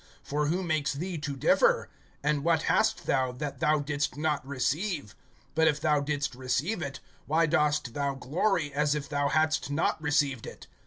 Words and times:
(7)For 0.27 0.49
who 0.49 0.63
makes 0.63 0.93
thee 0.93 1.19
to 1.19 1.35
differ? 1.37 1.87
And 2.23 2.43
what 2.43 2.63
hast 2.63 3.05
thou, 3.05 3.31
that 3.33 3.59
thou 3.59 3.77
didst 3.77 4.17
not 4.17 4.43
receive? 4.43 5.15
But 5.53 5.67
if 5.67 5.79
thou 5.79 5.99
didst 6.01 6.33
receive 6.33 6.81
it, 6.81 6.99
why 7.27 7.45
dost 7.45 7.93
thou 7.93 8.15
glory, 8.15 8.73
as 8.73 8.95
if 8.95 9.07
thou 9.07 9.27
hadst 9.29 9.69
not 9.69 10.01
received 10.01 10.47
it? 10.47 10.65